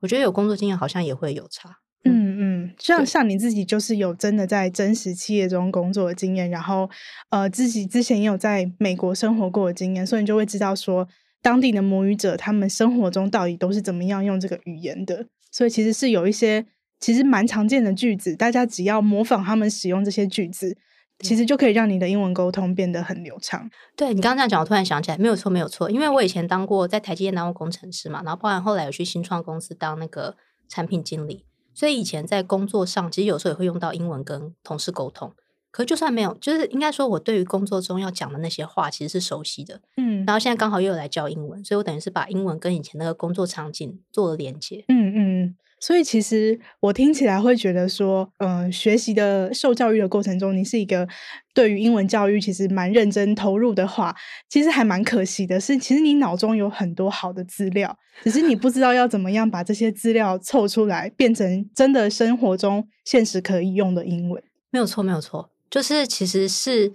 [0.00, 1.80] 我觉得有工作经验好像也会有差。
[2.04, 6.88] 嗯嗯，像像你自己就是有真的在真实企业中工作的经验，然后
[7.28, 11.06] 呃自己之前也有在美国生活过的经验，所以你就会知道说
[11.42, 15.26] 当地的母语者他们生活中到底都是怎么样用这个语言的。
[15.50, 16.66] 所以其实是有一些
[17.00, 20.76] 其实蛮常见的句子，大家只要模仿他们使用这些句子，
[21.20, 23.68] 其实就可以让你的英文沟通变得很流畅。
[23.96, 30.36] 对，你刚刚这样讲，我突然想起来，没有错没有错，因为我以前当过在台积电当过工程师嘛，然后包含后来有去新创公司当那个
[30.68, 31.44] 产品经理。
[31.74, 35.32] 所以以前在工作上，其实有时候也会用到英文跟同事沟通。
[35.70, 39.80] 可就算没有，就是应该说，我对于工作中要讲的那些话，其实是熟悉的。
[39.96, 44.84] 嗯，然后现在刚好又有来教英文，所以我等于是把英文跟以前那个工作场景做了连接。
[44.88, 45.56] 嗯嗯。
[45.80, 51.06] 所以其实我听起来会觉得说，嗯、呃，学习的受教育的过程中，你是一个
[51.54, 54.12] 对于英文教育其实蛮认真投入的话，
[54.48, 64.42] 其实还蛮可惜的是，其实你脑中有很多好的资料，只是你不知道要怎么样把这些资料凑出来，变成真的生活中现实可以用的英文。
[64.70, 66.92] 没有错，没有错，就是其实是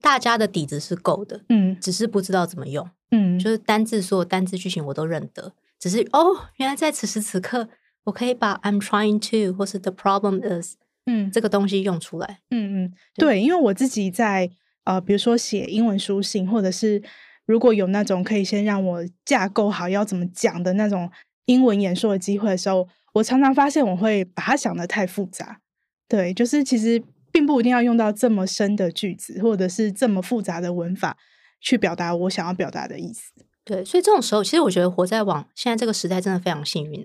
[0.00, 7.68] 大家的底子是够的，嗯，只是不知道怎么用，嗯，就是单字所有单字句型我都认得，只是哦，原来在此时此刻。
[8.04, 10.74] 我可以把 I'm trying to 或是 the problem is
[11.06, 14.50] 嗯这个东西用出来嗯嗯对，因为我自己在
[14.82, 17.00] 呃比如说写英文书信，或者是
[17.46, 21.08] 如果有那种可以先让我架构好要怎么讲的那种
[21.44, 25.60] 英文演说的机会的时候，我常常发现我会把它想得太复杂。
[26.08, 27.00] 对，就是其实
[27.32, 31.16] 并不一定要用到这么深的句子，或者是这么复杂的文法
[31.60, 33.32] 去表达我想要表达的意思。
[33.64, 37.04] 对，所以这种时候，其实我觉得活在网现在这个时代真的非常幸运。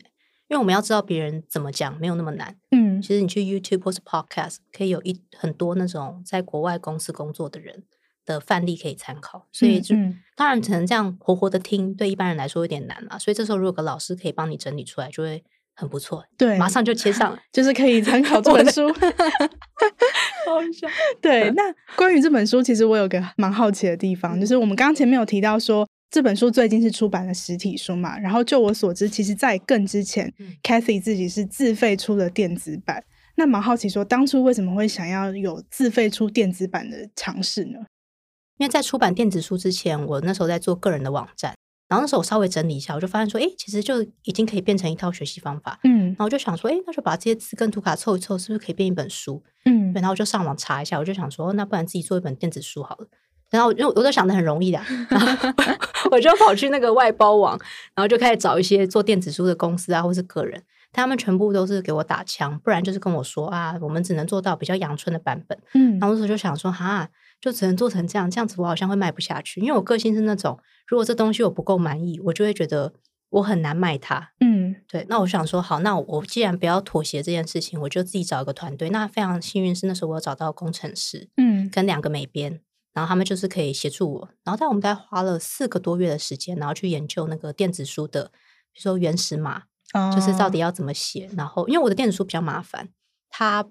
[0.49, 2.55] 因为我们要知道别人怎么讲，没有那么难。
[2.71, 7.83] 嗯，其实你去 YouTube 或是 Podcast，可以有一很多那种在国外公司工作的人
[8.25, 9.45] 的范例可以参考。
[9.51, 9.93] 所以就，
[10.37, 13.19] 当然只能这样活活的听，对一般人来说有点难了。
[13.19, 15.43] 所以这时候如果个老师可以帮你整理出来，就会
[15.77, 16.25] 很不错。
[16.37, 18.91] 对，马上就切上了， 就是可以参考 这本书。
[20.45, 20.89] 好笑。
[21.21, 21.63] 对，那
[21.95, 25.87] 关于这本书，其实我有个蛮好奇的地方，就是我们刚刚前面有提到说。
[26.09, 28.17] 这本书最近是出版了实体书嘛？
[28.17, 33.03] 然后就我所知，其实，在更之前，嗯，Cathy 自己是自费出了电子版。
[33.35, 37.79] 那蛮好奇说，当初为什么会想要有自费出电子版的尝试呢？
[38.57, 41.53] 因为在出版电子书之前，我那时候在做个人的网站，
[41.87, 45.79] 然后那时候我稍微整理一下，我就发现说，哎，其实就已经可以变成一套学习方法。
[45.83, 49.41] 嗯，然后我就想说，哎，那就把这些字跟图卡凑一凑，是不是可以变一本书？
[49.65, 53.07] 嗯，然后我就上网查一下，我就想说，那不然自己做一本电子书好了。
[53.49, 55.49] 然后，因为我都想的很容易的， 然后
[56.11, 57.57] 我就跑去那个外包网，
[57.95, 65.57] 然后就开始找一些做电子书的公司啊，或是个人，他们全部都是给我打枪，不然就是跟我说啊，我们只能做到比较阳春的版本。
[65.73, 67.07] 嗯，然后那时候就想说，哈，
[67.39, 72.93] 就只能做成这样，这样子我好像会卖不下去，因为我个性是那种，如果这东西我不够满意，我就会觉得
[73.29, 74.31] 我很难卖它。
[74.39, 75.05] 嗯，对。
[75.09, 78.89] 那我想说，好，那我既然不要妥协这件事情，我就自己找一个团队。
[78.89, 82.61] 那非常幸运是那时候我有找到工程师，嗯，跟两个美编。
[82.93, 88.31] 然后他们就是可以协助我，然后在我们大概花了四个多月的时间，然后去研究那个电子书的，
[88.73, 91.29] 比如说原始码，哦，就是到底要怎么写。
[91.37, 92.89] 然后因为我的电子书比较麻烦，
[93.29, 93.63] 它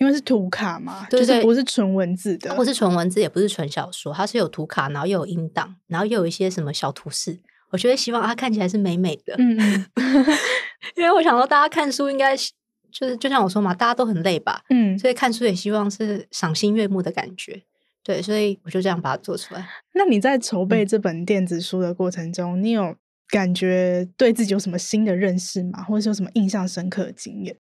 [0.00, 7.38] 因为是图卡嘛，就是不是纯文字的，不是纯文字，也不是纯小说，它是有图卡，然后又有音档，然后又有一些什么小图示。
[7.70, 9.86] 我觉得希望它看起来是美美的，嗯，
[10.96, 17.62] 因为我想说大家看书应该就是就像我说嘛，大家都很累吧，嗯，所以看书也希望是赏心悦目的感觉。
[18.02, 19.68] 对，所以我就这样把它做出来。
[19.92, 22.96] 那你在筹备这本电子书的过程中，嗯、你有
[23.28, 25.82] 感觉对自己有什么新的认识吗？
[25.82, 27.54] 或者有什么印象深刻的经验？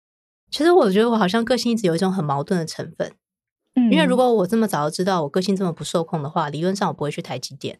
[0.51, 3.11] 其实我觉得我好像个性一直有一种很矛盾的成分。
[3.75, 7.79] 嗯，因为如果我这么早就知道我个性这么不受控的话，理论上我不会去台积电。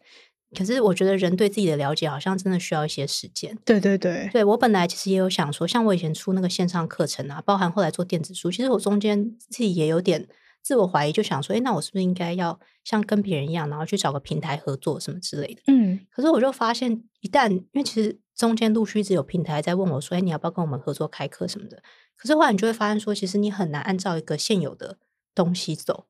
[0.56, 3.56] 可是我觉得人对自己的了解好像真的需要一些时间。
[3.64, 10.28] 对对对，对我本来其实也有想说，像我以前出那个线上课程啊，包含后来做电子书，其实我中间自己也有点
[10.60, 15.62] 自我怀疑，就想说，哎，那我是不是应该要像跟别人一样，然后去找个平台合作什么之类的？
[15.68, 21.80] 嗯，可是我就发现，一旦因为其实中间陆续一直有平台在问我说，哎，你要不要跟我们合作开课什么的？
[22.20, 24.98] 可是后来你就会发现说，其实你很难按照一个现有的
[25.34, 26.04] 东西走。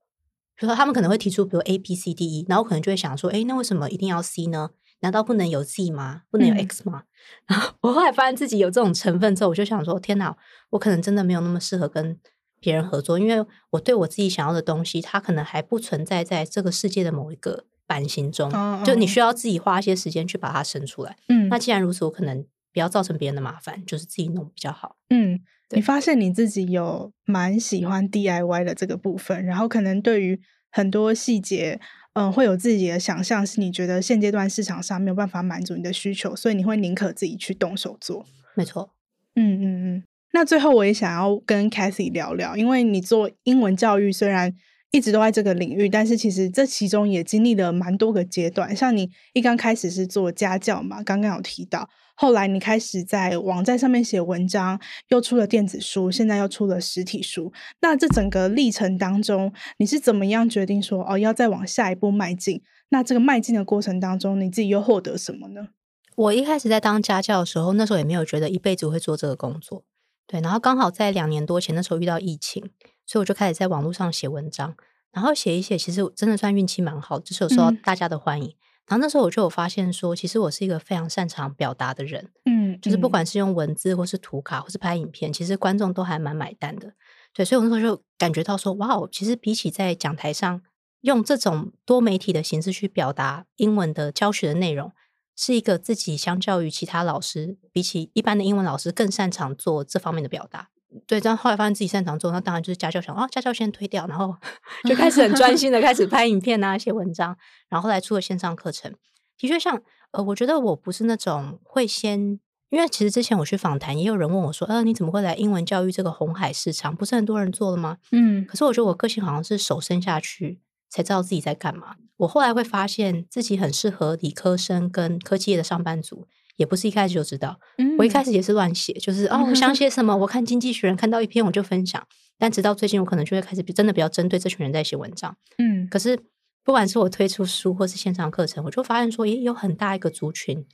[0.57, 4.71] 比如说，他们可能会提出，比如 A、B、C、D、E，然后可能就会想说，哎，那为什么一定要 C 呢？
[5.03, 6.23] 难道不能有 Z 吗？
[6.31, 7.05] 不能有 X 吗？
[7.05, 7.07] 嗯、
[7.55, 10.37] 然后我后来发现自己有这种成分之后，我就想说，天哪，
[10.71, 12.19] 我可能真的没有那么适合跟
[12.61, 21.17] 别人合作，因为我对我自己想要的东西，它可能还不存在在这个世界的某一个版型中，哦哦就你需要自己花一些时间去把它生出来。
[21.29, 24.97] 嗯，那既然如此，我可能不要造成别人的麻烦，就是自己弄比较好。
[25.11, 25.41] 嗯。
[25.73, 30.41] 你发现你自己有蛮喜欢 DIY 的这个部分，然后可能对于
[30.73, 31.79] 很多细节，
[32.15, 38.27] 嗯、呃，会有自己的想象，是你觉得现阶段市场上没有办法满足你的需求，所以你会宁可自己去动手做。
[38.57, 38.97] 没错，
[39.37, 40.03] 嗯嗯嗯。
[40.33, 44.53] 那最后我也想要跟 Cathy 聊聊，因为你做英文教育，虽然
[44.91, 48.75] 一直都在这个领域，但是其实这其中也经历了蛮多个阶段。
[48.75, 51.89] 像你一刚开始是做家教嘛，刚刚有提到。
[52.17, 57.51] 后来你开始在网站上面写文章，又出了电子书，现在又出了实体书。
[57.81, 62.61] 那这整个历程当中，你是怎么样决定说哦，要再往下一步迈进？
[62.91, 65.69] 那这个迈进的过程当中，你自己又获得什么呢？
[66.17, 69.85] 我一开始在当家教的时候，那时候也没有觉得一辈子会做这个工作。
[70.27, 72.69] 对，然后刚好在两年多前，那时候遇到疫情，
[73.11, 74.77] 所以我就开始在网络上写文章，
[75.11, 78.49] 然后写一写，其实真的算运气蛮好，就是有受到大家的欢迎。
[78.51, 78.55] 嗯
[78.87, 86.93] 然后那时候我就有发现说，其实我是一个非常擅长表达的人，嗯，就是不管是用文字或是图卡或是拍影片，其实观众都还蛮买单的，
[87.33, 90.61] 对，所以我那时候就感觉到说，哇哦，其实比起在讲台上
[91.03, 94.91] 用这种多媒体的形式去表达英文的教学的内容，
[95.37, 100.71] 是一个自己相较于其他老师，比起一般的英文老师更擅长做这方面的表达。
[101.07, 104.35] 对，这样后来发现自己擅长做，那当然就是家教想啊，家教先推掉，然后
[104.89, 107.37] 就开始很专心的开始拍影片啊，写文章，
[107.69, 108.93] 然后后来出了线上课程。
[109.39, 112.39] 的确像，像呃，我觉得我不是那种会先，
[112.71, 116.95] 因为其实之前我去访谈，也有人问我说，呃，你怎么会来英文教育这个红海市场？
[116.95, 117.99] 不是很多人做了吗？
[118.11, 121.97] 嗯，可是我觉得我个性好像是手伸下去才知道自己在干嘛。
[122.19, 126.27] 我后来会发现自己很适合理科生跟科技业的上班族。
[126.61, 132.07] 也不是一开始就知道，嗯、我一开始也是乱写，就是哦，我想写什么，我看《经济学人》看到一篇我就分享，
[132.39, 135.35] 但直到最近，我可能就会开始真的比较针对这群人在写文章。
[135.57, 136.19] 嗯，可是
[136.63, 140.67] 不管是我推出书或是线上课程，我就发现说，也有很大一个族群，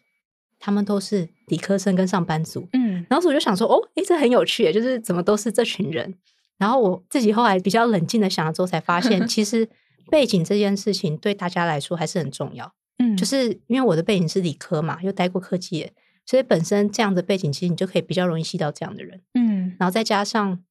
[0.59, 2.69] 他们都是理科生跟上班族。
[2.73, 6.17] 嗯，然后我就想说，哦，诶，这很有趣，就是怎么都是这群人。
[6.59, 9.69] 然后我自己后来比较冷静的想了之后，才发现， 其实
[10.11, 12.73] 背景这件事情对大家来说还是很重要。
[12.99, 15.93] 嗯，就是因为我的背景是理科嘛，又待过科技业，
[16.25, 19.21] 所以本身这样的背景，其实你就可以比较容易吸到这样的人。
[19.35, 20.63] 嗯，然后再加上，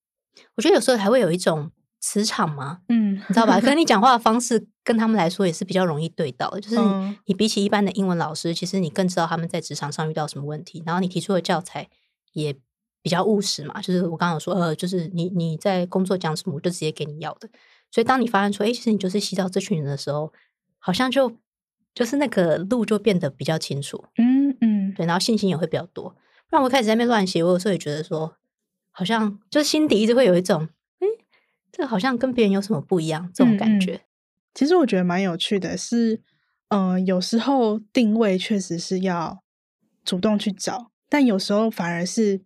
[0.55, 3.59] 我觉得有时候还会有一种磁场嘛，嗯，你知道吧？
[3.59, 6.59] 可能你讲话的方式跟他们来说也是比较容易对到的。
[6.59, 6.77] 就是
[7.25, 11.88] 你比起一般的英文老师，其实你更知道他们在职场上遇到什么问题，然后你提出的教材
[12.33, 12.55] 也
[13.03, 13.79] 比较务实嘛。
[13.81, 17.47] 就是我刚刚有说，呃，就是你你在工作讲什么，我就直接给你要的。
[17.91, 20.33] 所以当你发现说，哎，其实你就是吸到这群人的时候，
[20.79, 21.31] 好像就。
[21.95, 26.10] 就是那个路就变得比较清楚，嗯嗯，对，然后信心也会比较多。
[26.49, 28.36] 不然我开始在那边乱写，我有时候也觉得说，
[28.91, 30.67] 好像就是心底一直会有一种，
[30.99, 31.08] 哎，
[31.71, 33.93] 这个好像跟别人有什么不一样这种感觉。
[33.93, 34.01] 嗯嗯。
[34.53, 36.21] 其实我觉得蛮有趣的是，
[36.67, 39.41] 嗯、呃，有时候定位确实是要
[40.03, 42.41] 主动去找，但有时候反而是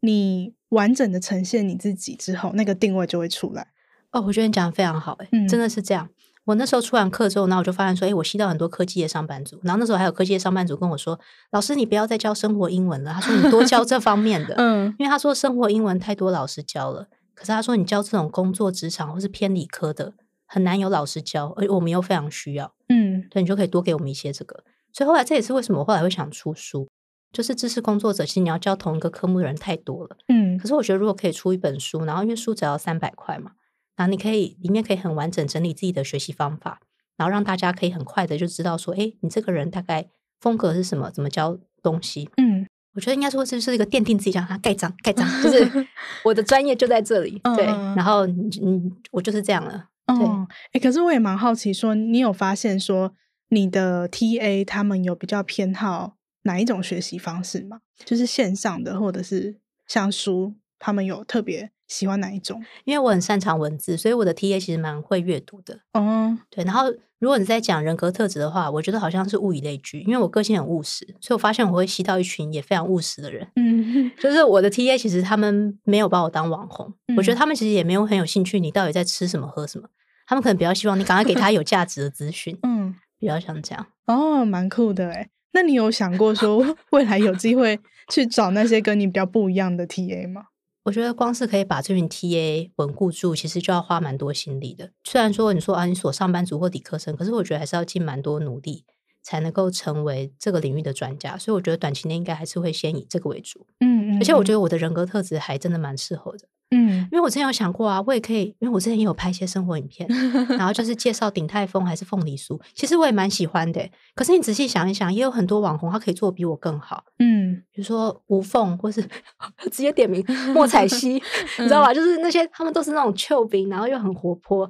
[0.00, 3.68] 你完整的呈现你自己之后，那个定位就会出来。
[4.12, 6.08] 哦，我觉得你讲的非常好，哎，真的是这样。
[6.46, 9.60] 我那时候出完课之后，然后我就发现说，哎，我吸到很多科技的上班族。
[9.64, 11.18] 然后那时候还有科技的上班族跟我说
[11.50, 14.54] ：“老师，你不要再教生活英文了。”他说：“你多教这方面的。
[14.58, 20.14] ”嗯，因为他说生活英文太多老师教了，可是他说你教这种工作职场或是偏理科的，
[20.46, 22.72] 很难有老师教，而我们又非常需要。
[22.88, 24.62] 嗯，所以你就可以多给我们一些这个。
[24.92, 26.88] 所以后来这也是为什么我后来会想出书，
[27.32, 30.16] 就是知识工作者其实你要教同一个科目的人太多了。
[30.28, 33.50] 嗯，可是我觉得如果可以出一本书，然后因为书只要三百块嘛。
[33.96, 36.80] 然后你可以里面可以很完整整理自己的学习方法，
[37.16, 40.08] 然后让大家可以很快的就知道说，哎，你这个人大概
[40.40, 42.28] 风格是什么，怎么教东西。
[42.36, 45.86] 嗯，我觉得应该说这是一个奠定自己，让他盖章盖章，就是
[46.24, 47.40] 我的专业就在这里。
[47.56, 47.64] 对，
[47.96, 49.88] 然后你你我就是这样了。
[50.06, 50.26] 对，
[50.72, 53.12] 哎，可是我也蛮好奇，说你有发现说
[53.48, 57.80] 你的 TA 他们有比较偏好哪一种学习方式吗？
[58.04, 62.62] 就是线上的，或者是像书，他们有特别喜欢哪一种？
[62.84, 65.80] 因为我很擅长文字，所以我的 TA 其实蛮会阅读的。
[65.92, 66.64] 嗯，对。
[66.64, 73.46] 然后如果你在讲人格特质的话，我觉得好像是物以类聚，因为我个性很务实，所以我发现我会吸到一群也非常务实的人。
[73.56, 79.88] 嗯，就是我的 TA 其实他们没有把我当网红，嗯，我觉得他们其实也没有很有兴趣你到底在吃什么喝什么，
[80.26, 82.58] 他们可能比较希望你赶快给他有价值的资讯。
[82.64, 83.86] 嗯，比较像这样。
[84.06, 85.30] 哦，蛮酷的诶。
[85.52, 87.80] 那你有想过说 未来有机会
[88.12, 90.48] 去找那些跟你比较不一样的 TA 吗？
[90.86, 94.92] 我觉得光是可以把这群 TA 稳固住，其实就要花蛮多心力的。
[95.02, 98.84] 虽然说你说啊，你所上班族或理科生，可是我觉得还是要尽蛮多努力，
[99.20, 101.36] 才能够成为这个领域的专家。
[101.36, 103.66] 所以我觉得短期内应该还是会先以这个为主。
[103.80, 106.46] 嗯，嗯，嗯，而且我觉得我的人格特质还真的蛮适合的。
[106.70, 110.08] 嗯，因为我之前有想过啊，我也可以，因为我之前也有拍一些生活影片，
[110.58, 113.88] 然后就是介绍鼎泰丰还是凤梨酥，其实我也蛮喜欢的。
[114.14, 117.04] 可是你仔细想一想，也有很多网红他可以做比我更好。
[117.20, 119.00] 嗯，比如说吴凤，或是
[119.70, 121.14] 直接点名莫彩 希，
[121.58, 121.94] 你知道吧？
[121.94, 124.68] 就是那些他们都是那种俏兵，然后又很活泼，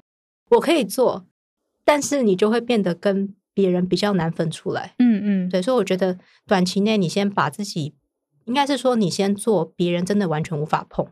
[0.51, 1.25] 我可以做，
[1.85, 4.95] 但是你就会变得跟别人比较难分出来。
[4.99, 7.95] 嗯嗯，对，所以我觉得短期内你先把自己，
[8.45, 11.07] 应该是说你先做别人真的完全无法碰。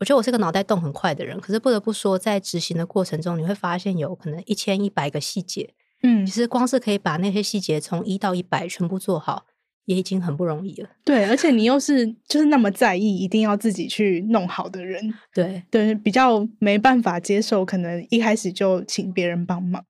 [0.00, 9.44] 我觉得我是个脑袋动很快的人，可是不得不说，在执行的过程中，你会发现有可能一千一百个细节，嗯，其实光是可以把那些细节从一到一百全部做好，
[9.84, 10.88] 也已经很不容易了。
[11.04, 19.84] 对，而且你又是就是那么在意，一定要自己去弄好的人，对对，比较没办法接受，可能一开始就请别人帮忙，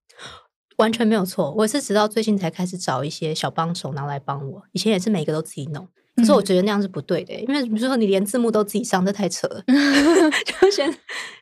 [0.79, 1.55] 完全没有错。
[1.59, 5.87] 我是直到最近才开始找一些小帮手拿来帮我，以前也是每个都自己弄。
[6.21, 9.63] 可是我觉得那样是不对的，欸，因为比如说你连字幕都自己上，这太扯了。
[10.61, 10.89] 就先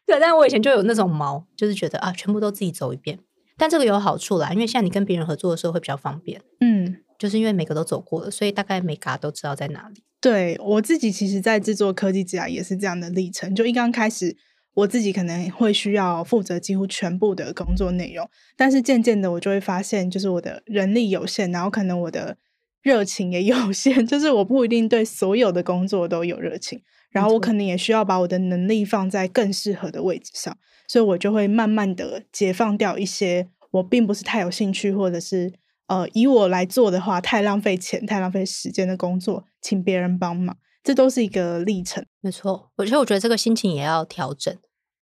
[0.07, 3.19] 对，但我以前就有那种毛，就是觉得啊，全部都自己走一遍。
[3.57, 6.41] 但这个有好处啦，因为现在你跟别人合作的时候会比较方便。
[6.61, 10.03] 嗯，就是因为每个都走过了，所以大概每嘎都知道在哪里。
[10.21, 13.55] 对，我自己其实，在制作科技之涯也是这样的历程。
[13.55, 14.37] 就一刚开始，
[14.75, 22.37] 我自己可能会需要负责几乎全部的工作内容，但是渐渐的，我就会发现，就是我的人力有限，然后可能我的。
[22.89, 26.81] 热情也有 限，就是我不一定对所有的工作都有热情，
[27.11, 30.57] 然后我可能也需要把我的能力放在更适合的位置上，
[30.89, 35.53] 所以我就会慢慢的解放掉一些我并不是太有兴趣，或者是
[35.89, 42.03] 呃以我来做的话太浪费钱、太浪费时间的工作，请别人帮忙，这都是一个历程。
[42.23, 44.57] 没错，而且我觉得这个心情也要调整，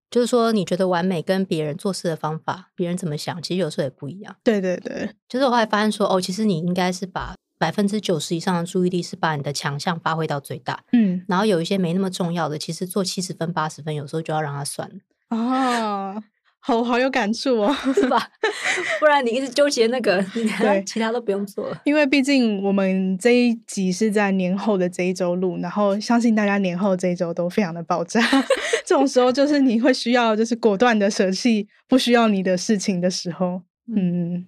[0.10, 4.36] 就是说你觉得完美跟别人做事的方法，别人怎么想，其实有时候也不一样。
[4.44, 7.36] 对对对，就是我后来发现说，哦，其实你应该是把。
[7.58, 14.96] 百分之九十以上的注意力是把你的强项发挥到最大，嗯，然后有一些没那么重要的，其实做七十分、八十分，有时候就要让它算了。
[15.30, 16.22] 哦，
[16.60, 18.30] 好好有感触哦，是吧？
[19.00, 21.82] 不然你一直纠结那个，对，其他都不用做了。
[21.86, 28.20] 因为毕竟我们这一集是在年后的这一周录，然后相信大家年后这一周都非常的爆炸。
[28.86, 33.62] 这种时候就是你会需要，就是果断的舍弃不需要你的事情的时候，
[33.96, 34.46] 嗯。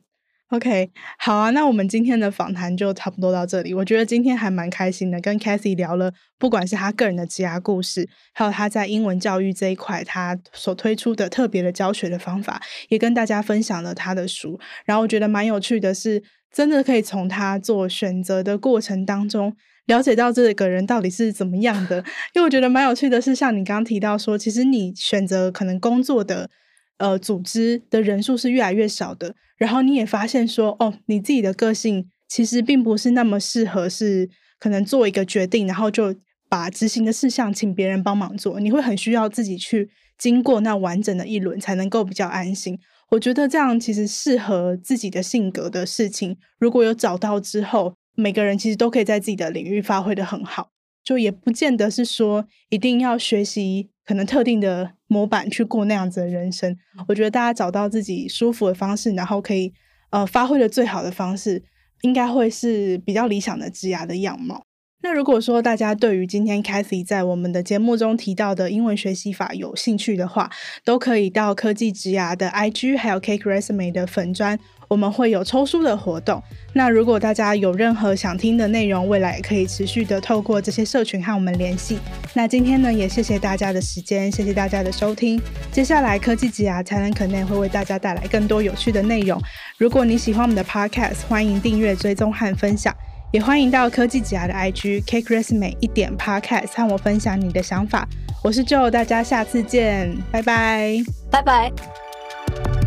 [0.51, 0.89] OK，
[1.19, 3.73] 好啊，那我们今天的访谈就差不多到这里。
[3.73, 14.57] 我觉得今天还蛮开心的，跟 Cathy 聊了，不管是他个人的职涯故事，还有他在英文教育这一块他所推出的特别的教学的方法，也跟大家分享了他的书。
[14.85, 16.23] 然后我觉得蛮有趣的是，
[16.53, 19.53] 真的可以从他做选择的过程当中，
[19.87, 21.97] 了解到这个人到底是怎么样的。
[22.33, 26.49] 因为我觉得蛮有趣的是，像你刚刚提到说，其实你选择可能工作的。
[26.97, 34.29] 呃，组织的人数是越来越少的，然后你也发现说，哦，你自己的个性其实并不是那么适合，是
[34.59, 36.15] 可能做一个决定，然后就
[36.49, 42.79] 把执行的事项请别人帮忙做，你会很需要自己去经过那完整的一轮，才能够比较安心。
[43.11, 50.71] 我觉得这样其实适合自己的性格的事情，如果有找到之后，每个人其实都可以在自己的领域发挥得很好，
[51.03, 53.91] 就也不见得是说一定要学习。
[54.03, 56.77] 可能特定的模板去过那样子的人生，
[57.07, 59.73] 我觉得大家找到自己舒服的方式，然后可以
[60.09, 61.63] 呃发挥的最好的方式，
[62.01, 64.63] 应该会是比较理想的职涯的样貌。
[65.03, 70.51] 那如果说大家对于今天 Cathy 在我们的节目中提到的英文学习法有兴趣的话，
[70.83, 76.41] 都可以到科技职涯的 IG，还有 Cake Resume 的粉专，我们会有抽书的活动。
[76.73, 81.97] 那如果大家有任何想听的内容，未来也可以持续的透过这些社群和我们联系。
[82.33, 85.41] 那今天呢，也谢谢大家的时间，谢谢大家的收听。
[85.71, 89.41] 接下来科技职涯才能可能会为大家带来更多有趣的内容。
[89.77, 92.95] 如果你喜欢我们的 Podcast，欢迎订阅、追踪和分享。
[93.33, 98.07] 也欢迎到科技职涯的 IG Cake Resume 一点 Podcast 和我分享你的想法。
[98.41, 102.86] 我是 Joe，大家下次见，拜拜，拜拜。